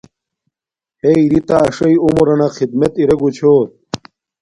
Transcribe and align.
ہݵئ 1.01 1.21
رݵ 1.31 1.41
تݳ 1.47 1.57
ݳݽݵئ 1.75 1.95
عمرَنݳ 2.05 2.47
خدمت 2.57 2.93
ارݵگُچھݸت. 3.01 3.69